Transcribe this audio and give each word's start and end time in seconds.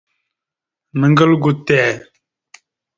Naŋga 0.99 1.23
algo 1.29 1.51
te. 1.65 1.79